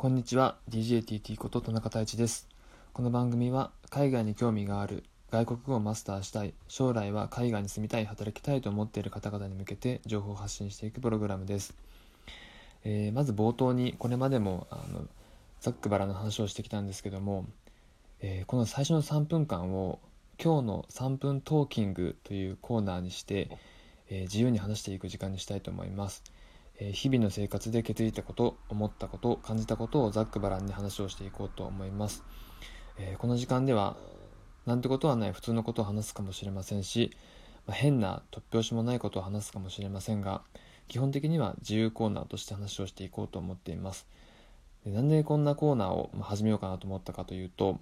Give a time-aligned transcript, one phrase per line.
[0.00, 2.48] こんにちは DJTT こと田中太一です。
[2.94, 11.74] この番組は海外に興味がある外国語をマスターしたい将来は海外に住みたい働きたいと思っている方々に向けて情報を発信していくプログラムです、
[12.82, 15.06] えー、まず冒頭にこれまでもあの
[15.60, 17.44] ざっくばらの話をしてきたんですけども、
[18.22, 19.98] えー、この最初の3分間を
[20.42, 23.50] 今日の3分トーキングというコーナーにして、
[24.08, 26.22] えー、自由に話していく時間にしたいと思います。
[26.80, 32.24] え日々の生活で気づいたこと思ったこと感じたことをざっくばらんに話をしていこうと思います、
[32.98, 33.96] えこの時間では
[34.66, 37.10] なんてことはない普通のことを話すかもしれませんし、
[37.66, 40.42] まあ、変な突拍子もないことを話すかもしれませんが
[40.88, 44.08] 基本的には自由コーナーとして話をしていこうと思っています。
[44.84, 47.80] でなんでこんなコーナーを始めようかなと思ったかというと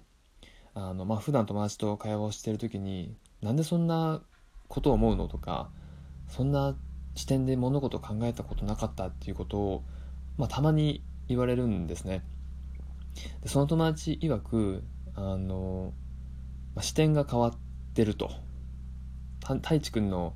[0.73, 4.21] あの、まあ、普段友達と会話をしている時になんでそんな
[4.67, 5.69] ことを思うのとか
[6.27, 6.75] そんな
[7.19, 9.83] 視点で物事を考えたことなかったっていうことを、
[10.37, 12.23] まあ、たまに言われるんですね。
[13.41, 14.85] でその友達曰く
[15.15, 15.91] あの、
[16.75, 17.53] まあ、視点が変わっ
[17.93, 18.31] てると。
[19.41, 20.33] 太一くんの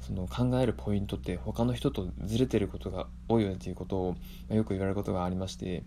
[0.00, 4.18] その考えるポイントって他の人とずれてることが多いよねっていうことを、ま
[4.52, 5.84] あ、よく言われることがありまして、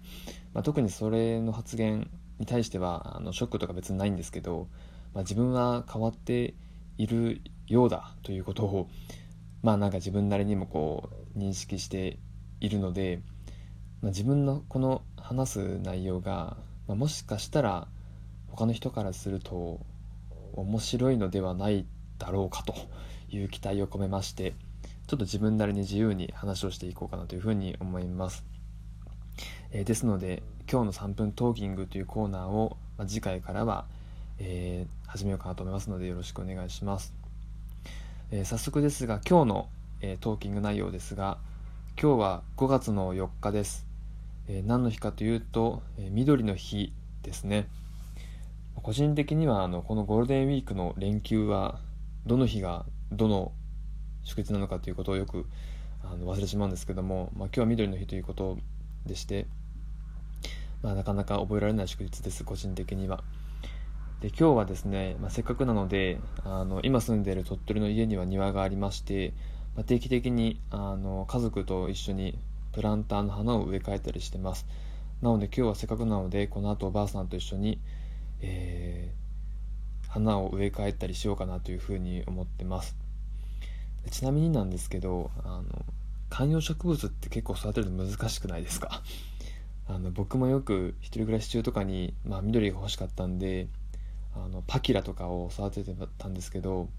[0.56, 4.68] まあ、特にそれの発言に対してはあのショックとか別にないんですけど、
[5.14, 6.56] まあ、自分は変わって
[6.98, 8.90] いるようだということを
[9.62, 12.18] まあなんか自分なりにもこう認識して
[12.60, 13.22] いるので、
[14.02, 16.58] まあ、自分のこの話す内容が、
[16.88, 17.88] まあ、もしかしたら
[18.48, 19.80] 他の人からすると
[20.54, 21.86] 面白いのではない
[22.18, 22.76] だろうかと
[23.30, 24.54] いう期待を込めまして
[25.08, 28.44] ちょっと自分なりに自由に話をしていこうかなというふうに思います、
[29.72, 33.86] えー、ですので今日の3分トーキングというコーナーを、まあ、次回からは、
[34.38, 37.19] えー、始めようかなと思いますのでよろしくお願いします。
[38.32, 39.70] えー、早速ですが今日の、
[40.02, 41.40] えー、トーキング内容ですが
[42.00, 43.88] 今日は5月の4日です、
[44.48, 47.68] えー、何の日かというと、え緑の日ですね
[48.76, 51.80] 個人的にはあのこのゴールデンウィークの連休は
[52.28, 53.52] どの日がどの
[54.24, 55.48] 祝日なのかということをよく
[56.04, 58.60] あの忘れてしまうんですけども、まあ、今日は緑の日ということ
[59.08, 59.48] でして、
[60.84, 63.24] まあ、なかなか覚えられない祝日です個人的には。
[64.22, 69.34] で今日はですね、まあ、せっかくなのであの今住んでいる鳥取の家には庭がありまして、
[69.78, 72.38] まあ、定期的にあの家族と一緒に
[72.74, 74.66] プランターの花を植え替えたりしてます。
[75.22, 77.80] なので今日はせっかくなのでこの後おばあさんと一緒に、
[78.42, 82.98] えー、花を植え替えたりしようかなというふうに思ってます。
[84.12, 85.86] ちなみになんですけどあの
[86.30, 89.02] 観葉植物って結構育てるの難しくないですか？
[89.88, 93.68] あの僕もよく一人暮らし中とかに、まあ、緑が欲しかったんで
[94.46, 96.90] あのパキラとかを育ててたんですけど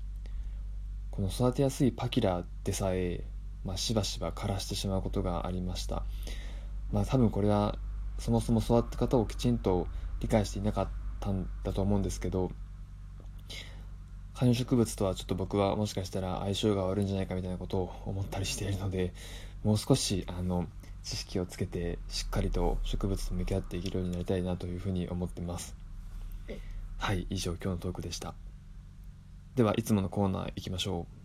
[1.11, 3.25] この育てやすいパキラでさえ、
[3.65, 6.05] まあ、しばしば枯らしてしまうことがありました。
[6.93, 7.79] まあ多分これは
[8.19, 9.87] そもそも育て方をきちんと
[10.21, 10.89] 理解していなかっ
[11.21, 12.51] たんだと思うんですけど
[14.35, 19.13] 観葉植物とはちょっと僕はもしかしたら相性が悪いんじゃないかみたいなことを思ったりしているので
[19.65, 20.67] もう少しあの
[21.03, 25.80] 知識をつけてしっかりと植物と向き合っていけるようになりたいなというふうに思ってます。
[27.03, 28.35] はい以上今日のトークでした。
[29.57, 31.21] ではいつものコーナー行きましょう。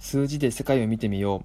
[0.00, 1.44] 数字で世界を見てみよ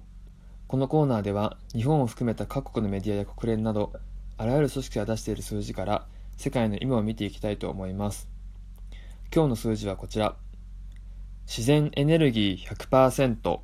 [0.66, 3.92] このコーナーでは日本を含めた各国のメディアや国連など
[4.36, 6.06] あらゆる組織が出している数字から
[6.36, 8.28] 世界の今を見ていきたいと思います。
[9.32, 10.34] 今日の数字はこちら。
[11.46, 13.60] 自然エネルギー100%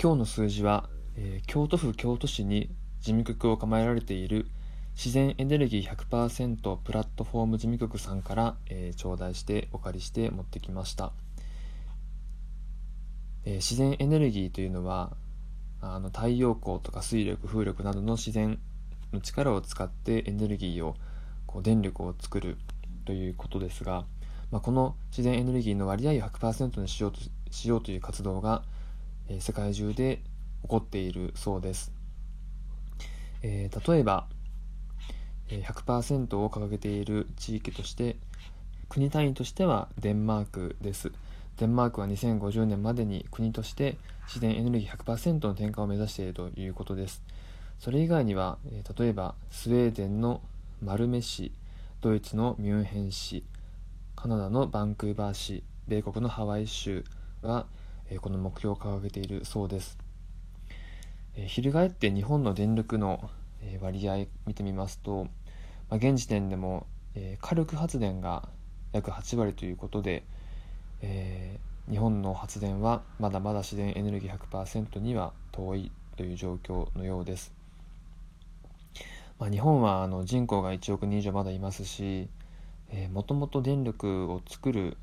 [0.00, 2.70] 今日の数字は、えー、京都府京都市に
[3.00, 4.46] 事務局を構えられている
[4.94, 11.10] 自然エネルギー100%プラットフォーム事務局さんから、えー、頂戴してお借りして持ってきました、
[13.44, 15.16] えー、自然エネルギーというのは
[15.80, 18.60] あの太陽光とか水力風力などの自然
[19.12, 20.94] の力を使ってエネルギーを
[21.48, 22.56] こう電力を作る
[23.04, 24.04] ということですが、
[24.52, 27.18] まあ、この自然エネルギーの割合を100%にしようと
[27.50, 28.62] しようという活動が
[29.28, 30.22] え世界中で
[30.62, 31.92] 起こっているそうです、
[33.42, 34.26] えー、例えば
[35.48, 38.16] 100%を掲げている地域として
[38.88, 41.12] 国単位としてはデンマークです。
[41.58, 47.22] デンマークは2050年までに国として自然エネルギー100%の転換を目指しているということです。
[47.78, 48.58] それ以外には
[48.98, 50.40] 例えばスウェーデンの
[50.82, 51.52] マルメ市
[52.00, 53.44] ドイツのミュンヘン市
[54.16, 57.04] カナダのバンクーバー市米国のハワイ州
[57.42, 57.66] は
[58.20, 59.98] この目標を掲げているそうです。
[61.36, 63.30] 翻って日本の電力の
[63.80, 65.24] 割合見てみますと、
[65.90, 66.86] まあ、現時点でも
[67.40, 68.48] 火力発電が
[68.92, 70.24] 約8割ということで、
[71.02, 71.58] え
[71.90, 77.52] 日本の発電はまだまだ自然エネルギー100%には遠いという状況のようです。
[79.38, 82.28] まあ、日本はあの人口が1億人以上まだいますし
[83.12, 84.96] もともと電力を作る、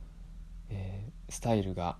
[0.70, 1.98] えー、スタイルが、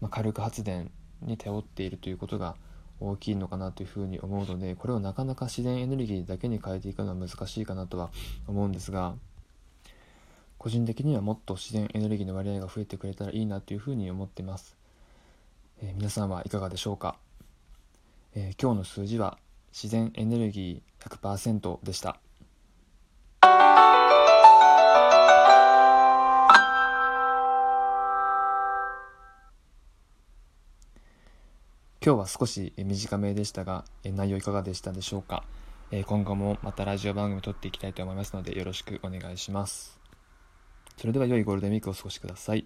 [0.00, 0.90] まあ、火力発電
[1.22, 2.56] に頼っているということが
[3.00, 8.10] 大きいのかなというふうに思うのでこれをなかなか自然エネルギーだけに変えていくのは難しいかなとは
[8.46, 9.14] 思うんですが
[10.58, 14.76] 個人的にはもっと自然エネルギーの割合が増えてくれたらいいなというふうに思っています、
[15.82, 17.16] えー、皆さんはいかがでしょうか、
[18.34, 19.38] えー、今日の数字は
[19.72, 22.18] 自然エネルギー100%でした。
[32.06, 35.42] 今日は少し短めでしたが内容いかがでしたでしょうか？
[36.06, 39.98] 今後もまたラジオ番組撮っていきたいと思いますのでよろしくお願いします。
[40.96, 42.64] それでは良いゴールデンウィークをお過ごしください。